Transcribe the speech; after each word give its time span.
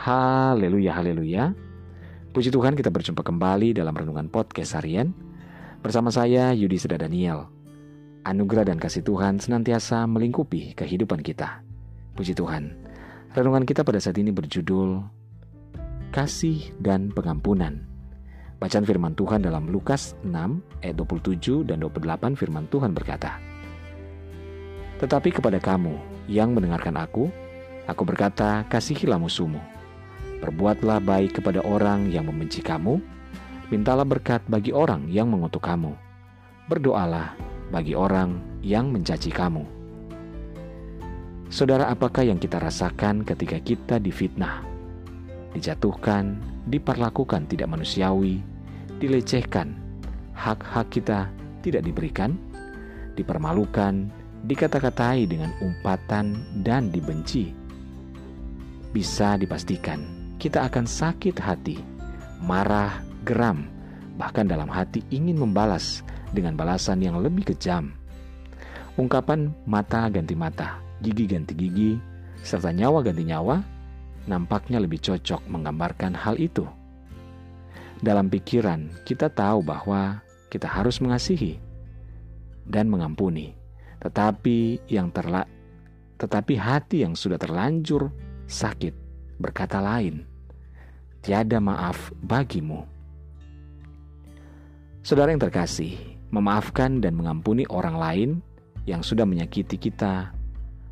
Haleluya, 0.00 0.96
haleluya. 0.96 1.52
Puji 2.32 2.48
Tuhan 2.48 2.72
kita 2.72 2.88
berjumpa 2.88 3.20
kembali 3.20 3.76
dalam 3.76 3.92
Renungan 3.92 4.32
Podcast 4.32 4.72
Harian 4.80 5.12
bersama 5.84 6.08
saya 6.08 6.56
Yudi 6.56 6.80
Seda 6.80 6.96
Daniel. 6.96 7.52
Anugerah 8.24 8.64
dan 8.64 8.80
kasih 8.80 9.04
Tuhan 9.04 9.44
senantiasa 9.44 10.08
melingkupi 10.08 10.72
kehidupan 10.72 11.20
kita. 11.20 11.60
Puji 12.16 12.32
Tuhan. 12.32 12.80
Renungan 13.36 13.68
kita 13.68 13.84
pada 13.84 14.00
saat 14.00 14.16
ini 14.16 14.32
berjudul 14.32 15.04
Kasih 16.16 16.72
dan 16.80 17.12
Pengampunan. 17.12 17.84
Bacaan 18.56 18.88
firman 18.88 19.12
Tuhan 19.12 19.44
dalam 19.44 19.68
Lukas 19.68 20.16
6 20.24 20.32
ayat 20.80 20.96
27 20.96 21.68
dan 21.68 21.76
28 21.76 22.40
firman 22.40 22.64
Tuhan 22.72 22.96
berkata, 22.96 23.36
Tetapi 24.96 25.28
kepada 25.28 25.60
kamu 25.60 26.24
yang 26.24 26.56
mendengarkan 26.56 26.96
aku, 26.96 27.28
aku 27.84 28.02
berkata, 28.08 28.64
kasihilah 28.64 29.20
musuhmu. 29.20 29.79
Perbuatlah 30.40 31.04
baik 31.04 31.36
kepada 31.36 31.60
orang 31.60 32.08
yang 32.08 32.24
membenci 32.24 32.64
kamu, 32.64 32.96
mintalah 33.68 34.08
berkat 34.08 34.40
bagi 34.48 34.72
orang 34.72 35.04
yang 35.12 35.28
mengutuk 35.28 35.60
kamu. 35.60 35.92
Berdoalah 36.64 37.36
bagi 37.68 37.92
orang 37.92 38.40
yang 38.64 38.88
mencaci 38.88 39.28
kamu. 39.28 39.68
Saudara, 41.52 41.92
apakah 41.92 42.24
yang 42.24 42.40
kita 42.40 42.56
rasakan 42.56 43.20
ketika 43.20 43.60
kita 43.60 43.96
difitnah, 44.00 44.64
dijatuhkan, 45.52 46.40
diperlakukan 46.72 47.44
tidak 47.44 47.68
manusiawi, 47.68 48.40
dilecehkan, 48.96 49.76
hak-hak 50.32 50.88
kita 50.88 51.28
tidak 51.60 51.84
diberikan, 51.84 52.38
dipermalukan, 53.12 54.08
dikata-katai 54.48 55.28
dengan 55.28 55.52
umpatan 55.60 56.38
dan 56.64 56.88
dibenci? 56.88 57.52
Bisa 58.94 59.34
dipastikan 59.36 60.19
kita 60.40 60.64
akan 60.64 60.88
sakit 60.88 61.36
hati, 61.36 61.76
marah, 62.40 63.04
geram, 63.28 63.68
bahkan 64.16 64.48
dalam 64.48 64.72
hati 64.72 65.04
ingin 65.12 65.36
membalas 65.36 66.00
dengan 66.32 66.56
balasan 66.56 67.04
yang 67.04 67.20
lebih 67.20 67.52
kejam. 67.52 67.92
Ungkapan 68.96 69.52
mata 69.68 70.08
ganti 70.08 70.32
mata, 70.32 70.80
gigi 71.04 71.28
ganti 71.28 71.52
gigi, 71.52 72.00
serta 72.40 72.72
nyawa 72.72 73.04
ganti 73.04 73.28
nyawa 73.28 73.60
nampaknya 74.24 74.80
lebih 74.80 75.04
cocok 75.04 75.44
menggambarkan 75.44 76.16
hal 76.16 76.40
itu. 76.40 76.64
Dalam 78.00 78.32
pikiran, 78.32 78.88
kita 79.04 79.28
tahu 79.28 79.60
bahwa 79.60 80.24
kita 80.48 80.64
harus 80.64 81.04
mengasihi 81.04 81.60
dan 82.64 82.88
mengampuni, 82.88 83.52
tetapi 84.00 84.88
yang 84.88 85.12
terla 85.12 85.44
tetapi 86.20 86.56
hati 86.56 87.04
yang 87.04 87.16
sudah 87.16 87.40
terlanjur 87.40 88.12
sakit 88.44 88.99
berkata 89.40 89.80
lain, 89.80 90.28
tiada 91.24 91.56
maaf 91.58 92.12
bagimu. 92.20 92.84
Saudara 95.00 95.32
yang 95.32 95.40
terkasih, 95.40 95.96
memaafkan 96.28 97.00
dan 97.00 97.16
mengampuni 97.16 97.64
orang 97.72 97.96
lain 97.96 98.30
yang 98.84 99.00
sudah 99.00 99.24
menyakiti 99.24 99.80
kita 99.80 100.36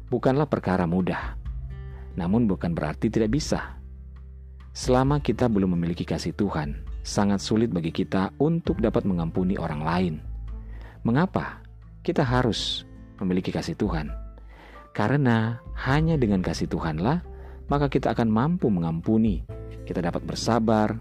bukanlah 0.08 0.48
perkara 0.48 0.88
mudah. 0.88 1.36
Namun 2.16 2.48
bukan 2.48 2.72
berarti 2.72 3.12
tidak 3.12 3.36
bisa. 3.36 3.78
Selama 4.72 5.20
kita 5.20 5.46
belum 5.46 5.76
memiliki 5.76 6.08
kasih 6.08 6.32
Tuhan, 6.32 6.82
sangat 7.04 7.44
sulit 7.44 7.68
bagi 7.68 7.92
kita 7.92 8.32
untuk 8.40 8.80
dapat 8.80 9.04
mengampuni 9.04 9.60
orang 9.60 9.82
lain. 9.84 10.14
Mengapa? 11.04 11.60
Kita 12.02 12.24
harus 12.24 12.88
memiliki 13.20 13.52
kasih 13.52 13.76
Tuhan. 13.76 14.08
Karena 14.96 15.60
hanya 15.78 16.18
dengan 16.18 16.42
kasih 16.42 16.66
Tuhanlah 16.66 17.22
maka 17.68 17.86
kita 17.92 18.16
akan 18.16 18.28
mampu 18.28 18.72
mengampuni. 18.72 19.44
Kita 19.84 20.04
dapat 20.04 20.20
bersabar 20.24 20.96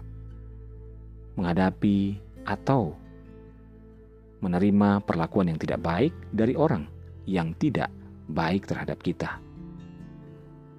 menghadapi 1.36 2.16
atau 2.48 2.96
menerima 4.40 5.04
perlakuan 5.04 5.52
yang 5.52 5.60
tidak 5.60 5.80
baik 5.82 6.12
dari 6.32 6.54
orang 6.56 6.88
yang 7.28 7.52
tidak 7.60 7.92
baik 8.30 8.64
terhadap 8.64 9.00
kita. 9.04 9.40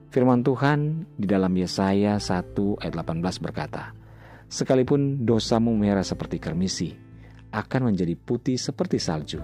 Firman 0.10 0.42
Tuhan 0.42 1.06
di 1.14 1.30
dalam 1.30 1.54
Yesaya 1.54 2.18
1 2.18 2.82
ayat 2.82 2.94
18 2.98 3.46
berkata, 3.46 3.94
Sekalipun 4.50 5.22
dosamu 5.22 5.78
merah 5.78 6.02
seperti 6.02 6.42
kermisi, 6.42 6.98
akan 7.54 7.94
menjadi 7.94 8.18
putih 8.18 8.58
seperti 8.58 8.98
salju. 8.98 9.38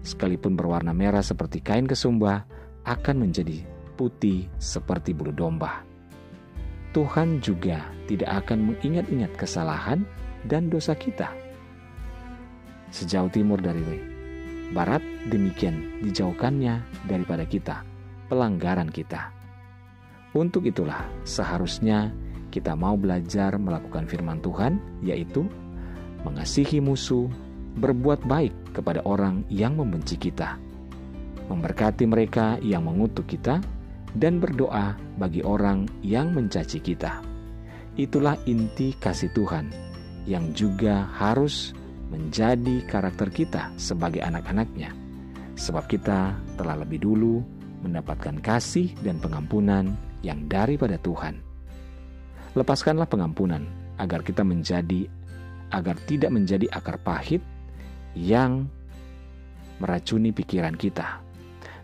Sekalipun 0.00 0.56
berwarna 0.56 0.96
merah 0.96 1.20
seperti 1.20 1.60
kain 1.60 1.84
kesumbah, 1.84 2.48
akan 2.88 3.28
menjadi 3.28 3.60
putih 3.98 4.46
seperti 4.62 5.10
bulu 5.10 5.34
domba. 5.34 5.82
Tuhan 6.94 7.42
juga 7.42 7.82
tidak 8.06 8.46
akan 8.46 8.72
mengingat-ingat 8.72 9.34
kesalahan 9.34 10.06
dan 10.46 10.70
dosa 10.70 10.94
kita. 10.94 11.34
Sejauh 12.94 13.28
timur 13.28 13.60
dari 13.60 13.82
barat, 14.72 15.02
demikian 15.28 16.00
dijauhkannya 16.00 16.80
daripada 17.10 17.44
kita, 17.44 17.84
pelanggaran 18.32 18.88
kita. 18.88 19.34
Untuk 20.32 20.64
itulah 20.64 21.04
seharusnya 21.26 22.14
kita 22.48 22.72
mau 22.72 22.96
belajar 22.96 23.60
melakukan 23.60 24.08
firman 24.08 24.40
Tuhan, 24.40 24.80
yaitu 25.04 25.44
mengasihi 26.24 26.80
musuh, 26.80 27.28
berbuat 27.76 28.24
baik 28.24 28.52
kepada 28.72 29.04
orang 29.04 29.44
yang 29.52 29.76
membenci 29.76 30.16
kita, 30.16 30.56
memberkati 31.52 32.04
mereka 32.08 32.56
yang 32.64 32.88
mengutuk 32.88 33.28
kita, 33.28 33.60
dan 34.18 34.42
berdoa 34.42 34.98
bagi 35.16 35.40
orang 35.46 35.86
yang 36.02 36.34
mencaci 36.34 36.82
kita. 36.82 37.22
Itulah 37.94 38.34
inti 38.50 38.94
kasih 38.98 39.30
Tuhan 39.30 39.70
yang 40.26 40.50
juga 40.52 41.06
harus 41.14 41.72
menjadi 42.10 42.82
karakter 42.90 43.30
kita 43.30 43.70
sebagai 43.78 44.20
anak-anaknya. 44.22 44.90
Sebab 45.58 45.86
kita 45.90 46.34
telah 46.58 46.76
lebih 46.78 47.02
dulu 47.02 47.42
mendapatkan 47.82 48.38
kasih 48.42 48.90
dan 49.02 49.22
pengampunan 49.22 49.94
yang 50.22 50.46
daripada 50.50 50.98
Tuhan. 50.98 51.38
Lepaskanlah 52.58 53.06
pengampunan 53.06 53.66
agar 53.98 54.22
kita 54.22 54.42
menjadi 54.42 55.06
agar 55.70 55.98
tidak 56.06 56.32
menjadi 56.32 56.66
akar 56.74 56.96
pahit 57.02 57.42
yang 58.16 58.66
meracuni 59.78 60.34
pikiran 60.34 60.74
kita 60.74 61.27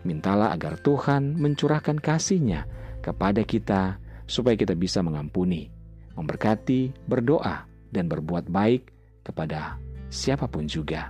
Mintalah 0.05 0.53
agar 0.53 0.77
Tuhan 0.77 1.33
mencurahkan 1.41 1.97
kasih-Nya 1.97 2.69
kepada 3.01 3.41
kita 3.41 3.97
supaya 4.29 4.53
kita 4.53 4.77
bisa 4.77 5.01
mengampuni, 5.01 5.73
memberkati, 6.13 6.93
berdoa, 7.09 7.65
dan 7.89 8.05
berbuat 8.05 8.45
baik 8.49 8.93
kepada 9.25 9.81
siapa 10.13 10.45
pun 10.45 10.69
juga. 10.69 11.09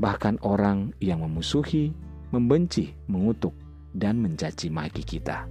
Bahkan 0.00 0.40
orang 0.40 0.96
yang 1.04 1.20
memusuhi, 1.20 1.92
membenci, 2.32 2.96
mengutuk, 3.12 3.52
dan 3.92 4.20
mencaci 4.24 4.72
maki 4.72 5.04
kita. 5.04 5.44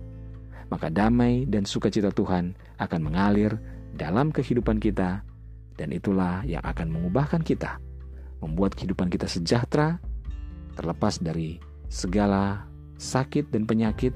Maka 0.68 0.90
damai 0.90 1.46
dan 1.46 1.64
sukacita 1.64 2.10
Tuhan 2.10 2.58
akan 2.82 3.02
mengalir 3.06 3.56
dalam 3.96 4.34
kehidupan 4.34 4.82
kita 4.82 5.24
dan 5.78 5.90
itulah 5.94 6.42
yang 6.44 6.62
akan 6.66 6.90
mengubahkan 6.90 7.46
kita, 7.46 7.78
membuat 8.42 8.74
kehidupan 8.74 9.14
kita 9.14 9.30
sejahtera, 9.30 10.02
terlepas 10.76 11.22
dari 11.22 11.62
segala 11.88 12.68
sakit 13.00 13.52
dan 13.52 13.64
penyakit, 13.68 14.14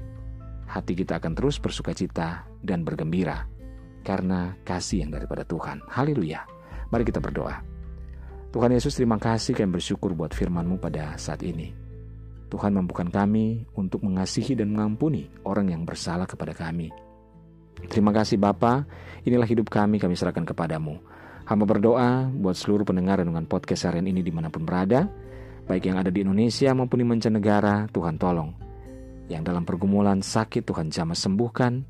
hati 0.68 0.92
kita 0.96 1.20
akan 1.20 1.32
terus 1.36 1.60
bersuka 1.60 1.92
cita 1.92 2.48
dan 2.64 2.84
bergembira 2.86 3.44
karena 4.02 4.56
kasih 4.66 5.06
yang 5.06 5.10
daripada 5.14 5.46
Tuhan. 5.46 5.84
Haleluya. 5.88 6.44
Mari 6.92 7.04
kita 7.08 7.22
berdoa. 7.22 7.62
Tuhan 8.52 8.68
Yesus 8.76 8.92
terima 8.92 9.16
kasih 9.16 9.56
kami 9.56 9.80
bersyukur 9.80 10.12
buat 10.12 10.36
firman-Mu 10.36 10.76
pada 10.76 11.16
saat 11.16 11.40
ini. 11.40 11.72
Tuhan 12.52 12.76
mampukan 12.76 13.08
kami 13.08 13.64
untuk 13.72 14.04
mengasihi 14.04 14.52
dan 14.52 14.76
mengampuni 14.76 15.32
orang 15.48 15.72
yang 15.72 15.88
bersalah 15.88 16.28
kepada 16.28 16.52
kami. 16.52 16.92
Terima 17.88 18.12
kasih 18.12 18.36
Bapa, 18.36 18.84
inilah 19.24 19.48
hidup 19.48 19.72
kami, 19.72 19.96
kami 19.96 20.12
serahkan 20.12 20.44
kepadamu. 20.44 21.00
Hamba 21.48 21.64
berdoa 21.64 22.28
buat 22.28 22.52
seluruh 22.52 22.84
pendengar 22.84 23.24
renungan 23.24 23.48
podcast 23.48 23.88
harian 23.88 24.04
ini 24.04 24.20
di 24.20 24.28
mana 24.28 24.52
pun 24.52 24.68
berada, 24.68 25.08
baik 25.66 25.88
yang 25.88 25.98
ada 25.98 26.10
di 26.10 26.24
Indonesia 26.24 26.70
maupun 26.74 27.02
di 27.02 27.06
mancanegara, 27.06 27.86
Tuhan 27.90 28.18
tolong. 28.18 28.50
Yang 29.30 29.42
dalam 29.48 29.62
pergumulan 29.64 30.20
sakit 30.20 30.66
Tuhan 30.66 30.90
jamah 30.90 31.16
sembuhkan, 31.16 31.86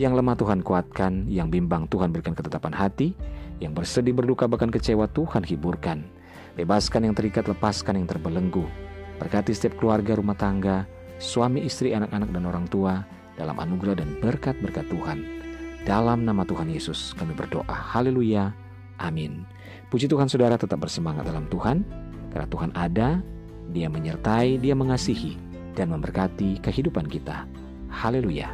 yang 0.00 0.16
lemah 0.16 0.36
Tuhan 0.38 0.64
kuatkan, 0.64 1.28
yang 1.28 1.52
bimbang 1.52 1.84
Tuhan 1.88 2.08
berikan 2.12 2.32
ketetapan 2.32 2.72
hati, 2.72 3.12
yang 3.60 3.76
bersedih 3.76 4.16
berduka 4.16 4.48
bahkan 4.48 4.72
kecewa 4.72 5.08
Tuhan 5.12 5.44
hiburkan. 5.44 6.08
Bebaskan 6.56 7.08
yang 7.08 7.14
terikat, 7.16 7.46
lepaskan 7.46 8.00
yang 8.00 8.08
terbelenggu. 8.08 8.64
Berkati 9.20 9.52
setiap 9.52 9.76
keluarga 9.76 10.16
rumah 10.16 10.36
tangga, 10.36 10.88
suami 11.20 11.64
istri 11.68 11.92
anak-anak 11.92 12.32
dan 12.32 12.44
orang 12.48 12.66
tua 12.72 13.04
dalam 13.36 13.56
anugerah 13.60 14.00
dan 14.00 14.16
berkat-berkat 14.24 14.88
Tuhan. 14.88 15.18
Dalam 15.84 16.28
nama 16.28 16.44
Tuhan 16.44 16.68
Yesus 16.68 17.16
kami 17.16 17.32
berdoa. 17.32 17.68
Haleluya. 17.68 18.52
Amin. 19.00 19.48
Puji 19.88 20.08
Tuhan 20.08 20.28
saudara 20.28 20.60
tetap 20.60 20.80
bersemangat 20.80 21.24
dalam 21.24 21.48
Tuhan. 21.48 21.84
Karena 22.30 22.46
Tuhan 22.48 22.70
ada, 22.74 23.20
Dia 23.70 23.86
menyertai, 23.86 24.58
Dia 24.58 24.74
mengasihi, 24.74 25.34
dan 25.74 25.94
memberkati 25.94 26.58
kehidupan 26.62 27.06
kita. 27.06 27.46
Haleluya! 27.90 28.50